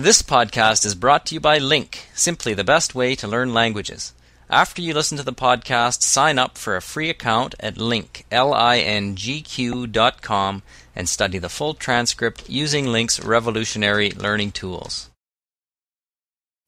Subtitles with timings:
[0.00, 4.14] This podcast is brought to you by Link, simply the best way to learn languages.
[4.48, 9.88] After you listen to the podcast, sign up for a free account at link, L-I-N-G-Q
[9.88, 10.62] dot com
[10.94, 15.10] and study the full transcript using Link's revolutionary learning tools.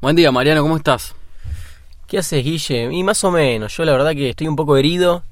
[0.01, 1.15] Buen día, Mariano, ¿cómo estás?
[2.09, 2.93] ¿Qué haces, Guille?
[2.93, 5.23] Y más o menos, yo la verdad que estoy un poco herido.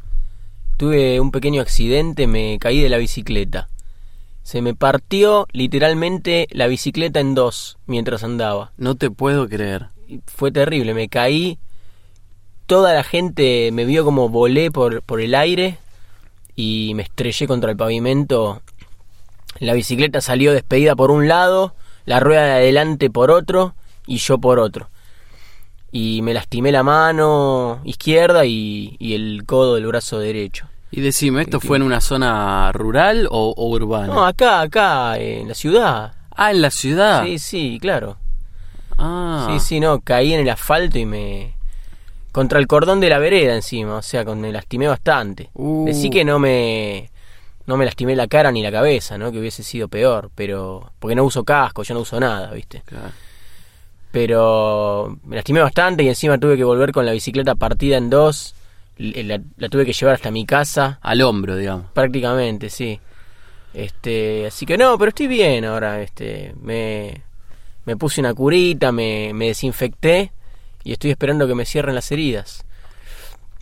[0.77, 3.69] Tuve un pequeño accidente, me caí de la bicicleta.
[4.49, 8.73] Se me partió literalmente la bicicleta en dos mientras andaba.
[8.79, 9.89] No te puedo creer.
[10.25, 11.59] Fue terrible, me caí.
[12.65, 15.77] Toda la gente me vio como volé por, por el aire
[16.57, 18.63] y me estrellé contra el pavimento.
[19.59, 21.75] La bicicleta salió despedida por un lado,
[22.07, 23.75] la rueda de adelante por otro
[24.07, 24.89] y yo por otro.
[25.93, 30.69] Y me lastimé la mano izquierda y, y el codo del brazo derecho.
[30.91, 34.07] Y decime, ¿esto fue en una zona rural o, o urbana?
[34.07, 36.13] No, acá, acá, en la ciudad.
[36.35, 37.25] Ah, en la ciudad.
[37.25, 38.17] Sí, sí, claro.
[38.97, 41.55] Ah, Sí, sí, no, caí en el asfalto y me...
[42.33, 45.51] Contra el cordón de la vereda encima, o sea, con, me lastimé bastante.
[45.55, 45.85] Uh.
[45.87, 47.11] Decí que no me...
[47.67, 49.31] No me lastimé la cara ni la cabeza, ¿no?
[49.31, 50.93] Que hubiese sido peor, pero...
[50.99, 52.83] Porque no uso casco, yo no uso nada, ¿viste?
[52.87, 53.11] Claro.
[54.11, 58.55] Pero me lastimé bastante y encima tuve que volver con la bicicleta partida en dos.
[58.99, 61.87] La, la tuve que llevar hasta mi casa, Al hombro, digamos.
[61.93, 63.01] prácticamente, sí.
[63.73, 67.23] Este, así que no, pero estoy bien ahora, este, me,
[67.85, 70.33] me puse una curita, me, me desinfecté
[70.85, 72.65] y estoy esperando que me cierren las heridas.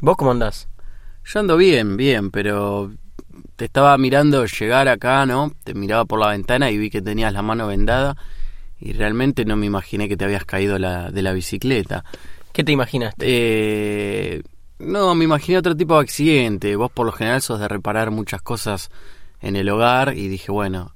[0.00, 0.68] ¿Vos cómo andás?
[1.24, 2.92] Yo ando bien, bien, pero
[3.56, 5.52] te estaba mirando llegar acá, ¿no?
[5.64, 8.16] Te miraba por la ventana y vi que tenías la mano vendada
[8.78, 12.04] y realmente no me imaginé que te habías caído la, de la bicicleta.
[12.52, 13.26] ¿Qué te imaginaste?
[13.28, 14.42] Eh,
[14.78, 16.76] no, me imaginé otro tipo de accidente.
[16.76, 18.90] Vos por lo general sos de reparar muchas cosas
[19.40, 20.92] en el hogar y dije, bueno,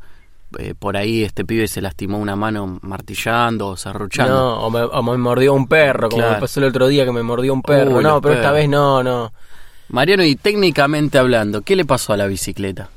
[0.58, 4.34] eh, por ahí este pibe se lastimó una mano martillando o serruchando.
[4.34, 7.12] No, o me, o me mordió un perro, como me pasó el otro día que
[7.12, 7.96] me mordió un perro.
[7.98, 9.32] Uy, no, pero esta vez no, no.
[9.88, 12.90] Mariano, y técnicamente hablando, ¿qué le pasó a la bicicleta?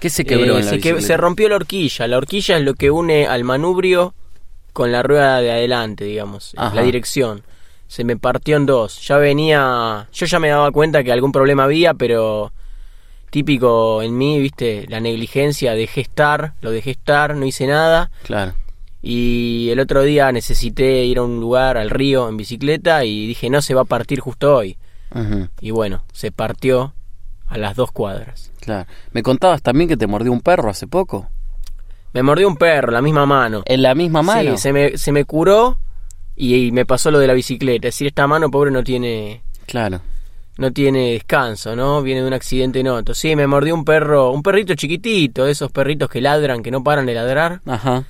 [0.00, 1.06] ¿Qué se quebró Eh, en la se, que- bicicleta?
[1.06, 2.06] se rompió la horquilla.
[2.08, 4.14] La horquilla es lo que une al manubrio
[4.72, 6.74] con la rueda de adelante, digamos, Ajá.
[6.74, 7.42] la dirección.
[7.90, 9.04] Se me partió en dos.
[9.04, 12.52] Ya venía, yo ya me daba cuenta que algún problema había, pero
[13.30, 18.12] típico en mí, viste, la negligencia, dejé estar, lo dejé estar, no hice nada.
[18.22, 18.52] Claro.
[19.02, 23.50] Y el otro día necesité ir a un lugar, al río, en bicicleta, y dije,
[23.50, 24.78] no se va a partir justo hoy.
[25.60, 26.94] Y bueno, se partió
[27.48, 28.52] a las dos cuadras.
[28.60, 28.88] claro.
[29.10, 31.28] Me contabas también que te mordió un perro hace poco.
[32.12, 33.62] Me mordió un perro, la misma mano.
[33.64, 34.52] ¿En la misma mano?
[34.52, 35.78] Sí, se me, se me curó
[36.40, 37.88] y, y me pasó lo de la bicicleta.
[37.88, 40.00] Es decir, esta mano pobre no tiene Claro.
[40.58, 42.02] no tiene descanso, ¿no?
[42.02, 43.14] Viene de un accidente noto.
[43.14, 46.82] Sí, me mordió un perro, un perrito chiquitito, de esos perritos que ladran, que no
[46.82, 47.60] paran de ladrar.
[47.66, 48.04] Ajá.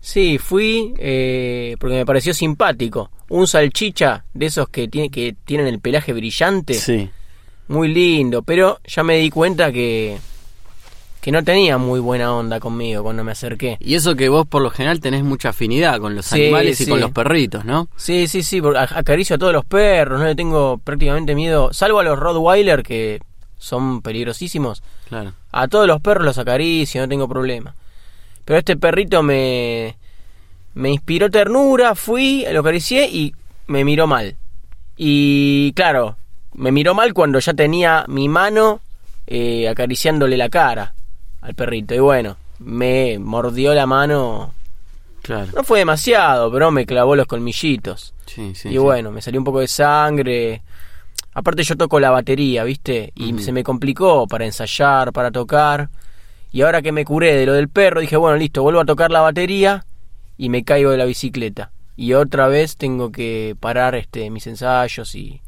[0.00, 3.10] Sí, fui eh, porque me pareció simpático.
[3.28, 6.74] Un salchicha de esos que, tiene, que tienen el pelaje brillante.
[6.74, 7.10] Sí.
[7.68, 10.18] Muy lindo, pero ya me di cuenta que,
[11.26, 13.78] que no tenía muy buena onda conmigo cuando me acerqué.
[13.80, 16.84] Y eso que vos por lo general tenés mucha afinidad con los Sí, animales y
[16.84, 16.90] sí.
[16.90, 17.88] con los perritos, ¿no?
[17.96, 21.72] Sí, sí, sí, porque ac- acaricio a todos los perros, no le tengo prácticamente miedo,
[21.72, 23.20] salvo a los Rottweiler que
[23.58, 24.84] son peligrosísimos.
[25.08, 25.32] Claro.
[25.50, 27.74] A todos los perros los acaricio, no tengo problema.
[28.44, 29.96] Pero este perrito me,
[30.74, 33.34] me inspiró ternura, fui, lo acaricié y
[33.66, 34.36] me miró mal.
[34.96, 36.18] Y claro,
[36.54, 38.80] me miró mal cuando ya tenía mi mano
[39.26, 40.92] eh, acariciándole la cara
[41.46, 41.94] al perrito.
[41.94, 44.52] Y bueno, me mordió la mano.
[45.22, 45.50] Claro.
[45.54, 48.14] No fue demasiado, pero me clavó los colmillitos.
[48.26, 48.68] Sí, sí.
[48.68, 48.78] y sí.
[48.78, 50.62] bueno, me salió un poco de sangre.
[51.34, 53.12] Aparte yo toco la batería, ¿viste?
[53.14, 55.90] Y se me complicó para ensayar, para tocar.
[56.50, 59.10] Y ahora que me curé de lo del perro, dije, bueno, listo, vuelvo a tocar
[59.10, 59.84] la batería
[60.38, 61.70] y me caigo de la bicicleta.
[61.96, 65.40] Y otra vez tengo que parar este mis ensayos y,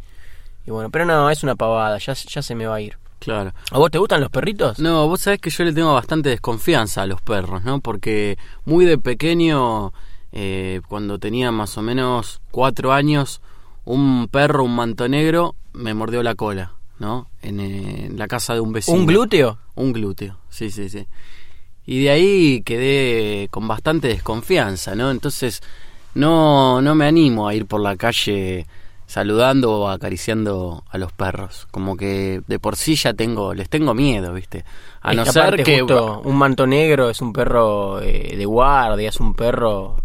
[0.69, 2.99] y bueno, pero no, es una pavada, ya, ya se me va a ir.
[3.21, 3.55] Claro.
[3.71, 4.79] ¿A vos te gustan los perritos?
[4.79, 7.81] No, vos sabés que yo le tengo bastante desconfianza a los perros, ¿no?
[7.81, 8.37] Porque
[8.67, 9.95] muy de pequeño,
[10.31, 13.41] eh, cuando tenía más o menos cuatro años,
[13.87, 17.29] un perro, un manto negro, me mordió la cola, ¿no?
[17.41, 18.99] En, eh, en la casa de un vecino.
[18.99, 19.59] ¿Un glúteo?
[19.75, 21.07] Un glúteo, sí, sí, sí.
[21.87, 25.11] Y de ahí quedé con bastante desconfianza, ¿no?
[25.11, 25.63] Entonces
[26.15, 28.67] no, no me animo a ir por la calle
[29.09, 31.67] saludando o acariciando a los perros.
[31.73, 34.65] Como que de por sí ya tengo, les tengo miedo, ¿viste?
[35.01, 35.81] A Es no ser que...
[35.81, 39.97] justo un manto negro es un perro eh, de guardia, es un perro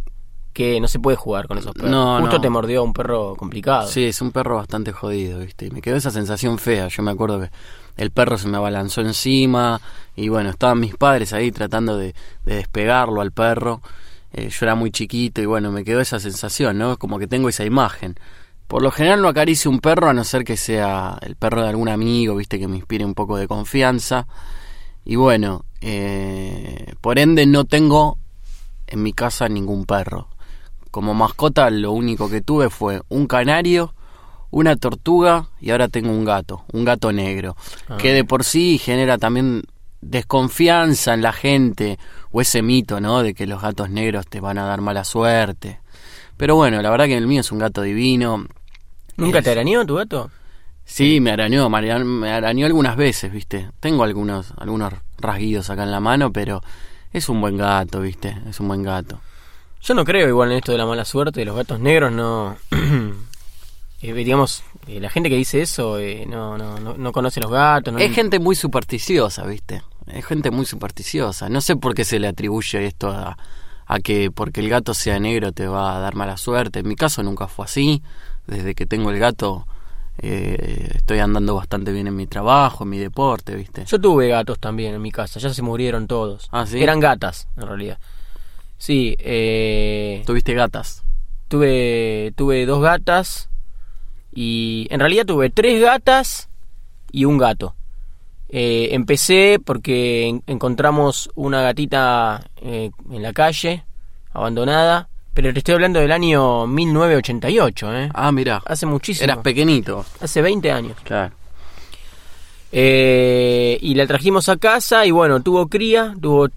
[0.53, 1.89] que no se puede jugar con esos perros.
[1.91, 2.41] No, Justo no.
[2.41, 3.87] te mordió un perro complicado.
[3.87, 5.65] Sí, es un perro bastante jodido, ¿viste?
[5.65, 6.87] Y me quedó esa sensación fea.
[6.87, 7.49] Yo me acuerdo que
[7.97, 9.81] el perro se me abalanzó encima
[10.15, 12.13] y bueno, estaban mis padres ahí tratando de,
[12.45, 13.81] de despegarlo al perro.
[14.31, 16.97] eh, yo era muy chiquito y bueno, me quedó esa sensación, ¿no?
[16.97, 18.15] Como que tengo esa imagen.
[18.73, 21.69] Por lo general no acaricio un perro a no ser que sea el perro de
[21.69, 24.25] algún amigo, viste, que me inspire un poco de confianza.
[25.05, 28.17] Y bueno, eh, por ende no tengo
[28.87, 30.27] en mi casa ningún perro.
[30.89, 33.93] Como mascota lo único que tuve fue un canario,
[34.49, 37.55] una tortuga y ahora tengo un gato, un gato negro,
[37.87, 37.97] Ah.
[37.97, 39.65] que de por sí genera también
[40.01, 41.99] desconfianza en la gente
[42.31, 43.21] o ese mito, ¿no?
[43.21, 45.79] De que los gatos negros te van a dar mala suerte.
[46.37, 48.47] Pero bueno, la verdad que el mío es un gato divino.
[49.17, 50.29] ¿Nunca Es- te arañó tu gato?
[50.85, 53.69] Sí, me arañó, me arañó, me arañó algunas veces, ¿viste?
[53.79, 56.61] Tengo algunos, algunos rasguidos acá en la mano, pero
[57.13, 58.37] es un buen gato, ¿viste?
[58.49, 59.19] Es un buen gato.
[59.81, 62.57] Yo no creo igual en esto de la mala suerte, los gatos negros no...
[64.01, 67.51] eh, digamos, eh, la gente que dice eso eh, no, no, no, no conoce los
[67.51, 67.93] gatos.
[67.93, 69.81] No, Es gente muy supersticiosa, ¿viste?
[70.07, 71.47] Es gente muy supersticiosa.
[71.49, 73.37] No sé por qué se le atribuye esto a,
[73.85, 76.79] a que porque el gato sea negro te va a dar mala suerte.
[76.79, 78.03] En mi caso nunca fue así.
[78.47, 79.65] Desde que tengo el gato
[80.19, 83.85] eh, estoy andando bastante bien en mi trabajo, en mi deporte, ¿viste?
[83.85, 86.49] Yo tuve gatos también en mi casa, ya se murieron todos.
[86.51, 86.81] Ah, ¿sí?
[86.83, 87.97] Eran gatas, en realidad.
[88.77, 91.03] Sí, eh, ¿Tuviste gatas?
[91.47, 93.49] tuve, tuve dos gatas
[94.33, 96.49] y en realidad tuve tres gatas
[97.11, 97.75] y un gato.
[98.49, 103.83] Eh, empecé porque en- encontramos una gatita eh, en la calle,
[104.31, 108.09] abandonada, pero te estoy hablando del año 1988, ¿eh?
[108.13, 108.61] Ah, mira.
[108.65, 109.23] Hace muchísimo.
[109.23, 110.05] Eras pequeñito.
[110.21, 110.97] Hace 20 años.
[111.03, 111.33] Claro.
[112.75, 116.49] Eh, y la trajimos a casa y bueno, tuvo cría, tuvo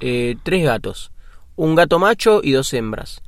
[0.00, 1.12] eh, tres gatos,
[1.54, 3.22] un gato macho y dos hembras.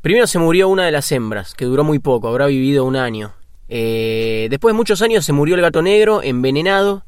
[0.00, 3.34] Primero se murió una de las hembras, que duró muy poco, habrá vivido un año.
[3.68, 7.04] Eh, después de muchos años se murió el gato negro, envenenado,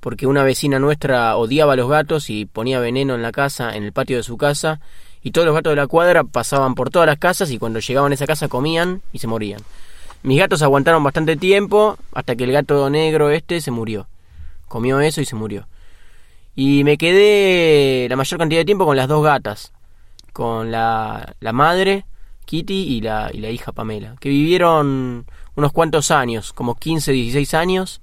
[0.00, 3.84] porque una vecina nuestra odiaba a los gatos y ponía veneno en la casa, en
[3.84, 4.80] el patio de su casa,
[5.22, 8.12] y todos los gatos de la cuadra pasaban por todas las casas y cuando llegaban
[8.12, 9.60] a esa casa comían y se morían.
[10.22, 14.06] Mis gatos aguantaron bastante tiempo hasta que el gato negro este se murió.
[14.68, 15.66] Comió eso y se murió.
[16.54, 19.72] Y me quedé la mayor cantidad de tiempo con las dos gatas.
[20.32, 22.04] Con la, la madre,
[22.44, 24.16] Kitty, y la, y la hija Pamela.
[24.20, 25.26] Que vivieron
[25.56, 28.00] unos cuantos años, como 15, 16 años.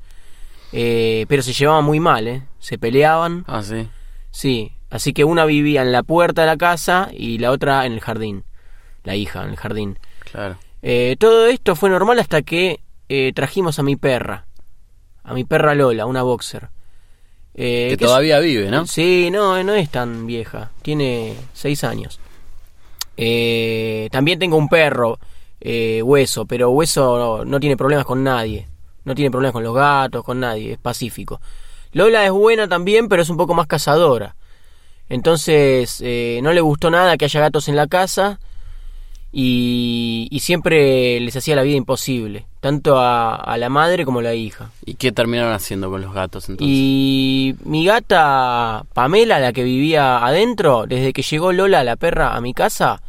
[0.72, 2.44] eh, pero se llevaban muy mal, ¿eh?
[2.60, 3.44] Se peleaban.
[3.48, 3.88] Ah, sí.
[4.31, 7.94] Sí, así que una vivía en la puerta de la casa y la otra en
[7.94, 8.44] el jardín.
[9.04, 10.00] La hija en el jardín.
[10.31, 10.57] Claro.
[10.81, 12.80] Eh, todo esto fue normal hasta que
[13.10, 14.45] eh, trajimos a mi perra,
[15.24, 16.69] a mi perra Lola, una boxer.
[17.56, 18.86] Eh, que que es- todavía vive, ¿no?
[18.86, 22.19] Sí, no, no es tan vieja, tiene seis años.
[23.16, 25.19] Eh, también tengo un perro,
[25.60, 28.68] eh, Hueso, pero Hueso no, no tiene problemas con nadie,
[29.06, 31.42] no tiene problemas con los gatos, con nadie, es pacífico.
[31.94, 34.36] Lola es buena también, pero es un poco más cazadora.
[35.09, 38.39] Entonces, eh, no le gustó nada que haya gatos en la casa
[39.31, 44.24] y, y siempre les hacía la vida imposible, tanto a, a la madre como a
[44.24, 44.71] la hija.
[44.86, 46.75] ¿Y qué terminaron haciendo con los gatos entonces?
[46.75, 52.42] Y mi gata Pamela, la que vivía adentro, desde que llegó Lola, la perra, a
[52.42, 53.01] mi casa,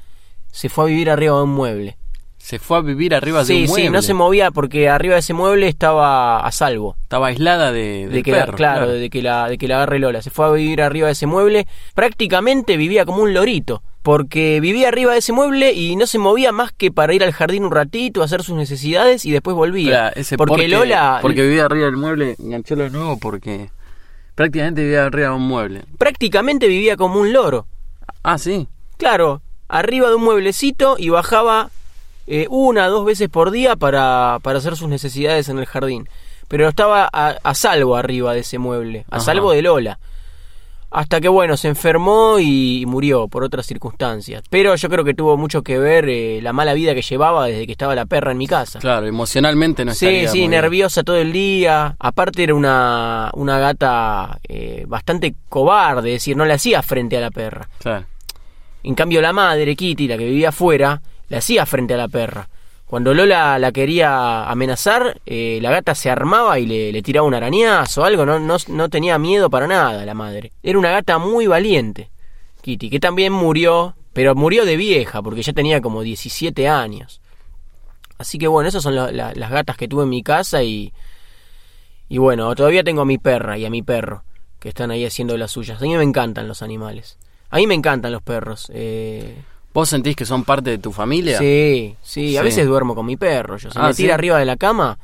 [0.52, 1.96] se fue a vivir arriba de un mueble.
[2.38, 3.84] Se fue a vivir arriba de Sí, un mueble.
[3.84, 6.96] sí, no se movía porque arriba de ese mueble estaba a salvo.
[7.02, 8.56] Estaba aislada de, del De que perro.
[8.56, 10.22] claro, de que la, de que la agarre Lola.
[10.22, 11.66] Se fue a vivir arriba de ese mueble.
[11.94, 13.82] Prácticamente vivía como un lorito.
[14.02, 17.32] Porque vivía arriba de ese mueble y no se movía más que para ir al
[17.32, 19.90] jardín un ratito, hacer sus necesidades y después volvía.
[19.90, 23.68] Claro, ese porque, Lola Porque vivía arriba del mueble, enganchalo de nuevo porque
[24.34, 25.82] prácticamente vivía arriba de un mueble.
[25.98, 27.66] prácticamente vivía como un loro.
[28.22, 28.68] Ah, sí.
[28.96, 31.70] Claro, arriba de un mueblecito y bajaba
[32.28, 36.08] eh, una dos veces por día para, para hacer sus necesidades en el jardín.
[36.48, 39.24] Pero estaba a, a salvo arriba de ese mueble, a Ajá.
[39.26, 39.98] salvo de Lola.
[40.90, 44.42] Hasta que, bueno, se enfermó y murió por otras circunstancias.
[44.48, 47.66] Pero yo creo que tuvo mucho que ver eh, la mala vida que llevaba desde
[47.66, 48.78] que estaba la perra en mi casa.
[48.78, 50.50] Claro, emocionalmente no Sí, sí, muy bien.
[50.52, 51.94] nerviosa todo el día.
[51.98, 57.20] Aparte era una, una gata eh, bastante cobarde, es decir, no le hacía frente a
[57.20, 57.68] la perra.
[57.80, 58.06] Claro.
[58.82, 62.48] En cambio, la madre, Kitty, la que vivía afuera, le hacía frente a la perra.
[62.86, 67.34] Cuando Lola la quería amenazar, eh, la gata se armaba y le, le tiraba un
[67.34, 68.24] arañazo o algo.
[68.24, 70.52] No, no, no tenía miedo para nada la madre.
[70.62, 72.10] Era una gata muy valiente,
[72.62, 77.20] Kitty, que también murió, pero murió de vieja, porque ya tenía como 17 años.
[78.16, 80.92] Así que bueno, esas son la- la- las gatas que tuve en mi casa y...
[82.08, 84.24] Y bueno, todavía tengo a mi perra y a mi perro,
[84.60, 85.78] que están ahí haciendo las suyas.
[85.80, 87.18] A mí me encantan los animales.
[87.50, 88.70] A mí me encantan los perros.
[88.72, 89.36] Eh,
[89.74, 91.38] ¿Vos sentís que son parte de tu familia?
[91.38, 93.56] sí, sí, a veces duermo con mi perro.
[93.58, 94.10] Yo, se Ah, me tira ¿sí?
[94.12, 94.98] arriba de la cama,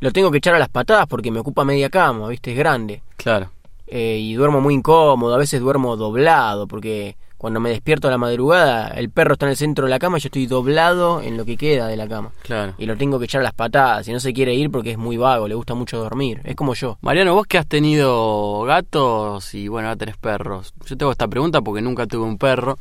[0.00, 2.52] lo tengo que echar a las patadas porque me ocupa media cama, ¿viste?
[2.52, 3.02] Es grande.
[3.16, 3.50] Claro.
[3.86, 8.18] Eh, y duermo muy incómodo, a veces duermo doblado porque Cuando me despierto a la
[8.18, 11.36] madrugada, el perro está en el centro de la cama y yo estoy doblado en
[11.36, 12.32] lo que queda de la cama.
[12.42, 12.74] Claro.
[12.78, 14.98] Y lo tengo que echar a las patadas y no se quiere ir porque es
[14.98, 16.40] muy vago, le gusta mucho dormir.
[16.42, 16.98] Es como yo.
[17.00, 20.74] Mariano, vos que has tenido gatos y bueno, ahora tenés perros.
[20.84, 22.76] Yo tengo esta pregunta porque nunca tuve un perro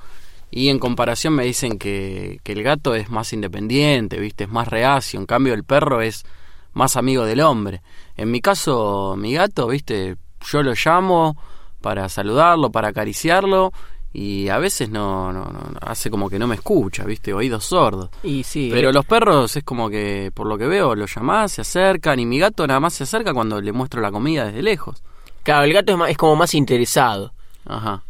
[0.52, 4.68] y en comparación me dicen que, que el gato es más independiente, viste, es más
[4.68, 6.26] reacio, en cambio el perro es
[6.74, 7.82] más amigo del hombre.
[8.16, 10.16] En mi caso, mi gato, viste,
[10.52, 11.36] yo lo llamo
[11.82, 13.72] para saludarlo, para acariciarlo
[14.14, 18.10] y a veces no, no, no hace como que no me escucha, viste, oídos sordos.
[18.24, 21.52] Y sí, Pero eh, los perros es como que, por lo que veo, lo llamás,
[21.52, 24.64] se acercan y mi gato nada más se acerca cuando le muestro la comida desde
[24.64, 25.04] lejos.
[25.44, 27.34] claro, el gato es, más- es como más interesado.
[27.66, 28.04] Ajá,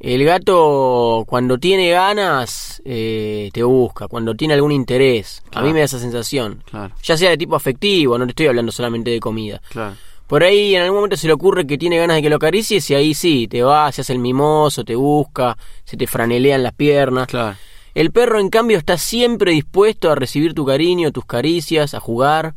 [0.00, 5.42] El gato cuando tiene ganas eh, te busca, cuando tiene algún interés.
[5.52, 6.64] A mí me da esa sensación.
[6.70, 9.60] claro, Ya sea de tipo afectivo, no te estoy hablando solamente de comida.
[9.68, 9.96] claro.
[10.26, 12.88] Por ahí en algún momento se le ocurre que tiene ganas de que lo acaricies
[12.88, 16.72] y ahí sí, te va, se hace el mimoso, te busca, se te franelean las
[16.72, 17.26] piernas.
[17.26, 17.56] Claro,
[17.94, 22.54] El perro, en cambio, está siempre dispuesto a recibir tu cariño, tus caricias, a jugar.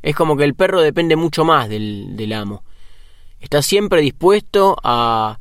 [0.00, 2.64] Es como que el perro depende mucho más del, del amo.
[3.40, 5.38] Está siempre dispuesto a,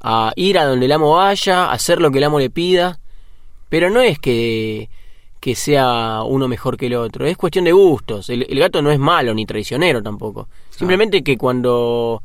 [0.00, 3.00] a ir a donde el amo vaya, a hacer lo que el amo le pida.
[3.68, 4.88] Pero no es que,
[5.40, 8.30] que sea uno mejor que el otro, es cuestión de gustos.
[8.30, 10.48] El, el gato no es malo ni traicionero tampoco.
[10.70, 12.22] Simplemente que cuando,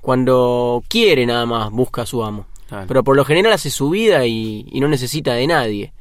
[0.00, 2.46] cuando quiere nada más busca a su amo.
[2.88, 5.92] Pero por lo general hace su vida y, y no necesita de nadie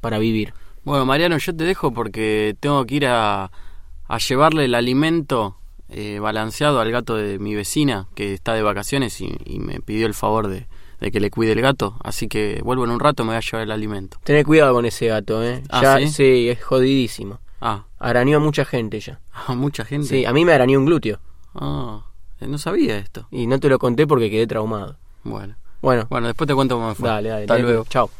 [0.00, 0.54] para vivir.
[0.82, 3.50] Bueno, Mariano, yo te dejo porque tengo que ir a,
[4.08, 5.56] a llevarle el alimento
[5.92, 10.06] eh, balanceado al gato de mi vecina que está de vacaciones y, y me pidió
[10.06, 10.66] el favor de,
[11.00, 11.96] de que le cuide el gato.
[12.02, 14.18] Así que vuelvo en un rato, me voy a llevar el alimento.
[14.24, 15.62] Tener cuidado con ese gato, ¿eh?
[15.70, 16.48] Ah, ya, ¿sí?
[16.48, 17.40] es jodidísimo.
[17.60, 19.20] Ah, Arañó a mucha gente ya.
[19.46, 20.08] a mucha gente.
[20.08, 21.18] Sí, a mí me arañó un glúteo.
[21.54, 22.02] Ah,
[22.40, 23.26] eh, no sabía esto.
[23.30, 24.96] Y no te lo conté porque quedé traumado.
[25.24, 27.08] Bueno, Bueno, bueno, después te cuento cómo me fue.
[27.08, 27.42] dale, dale.
[27.42, 27.84] Hasta luego.
[27.88, 28.10] Chao.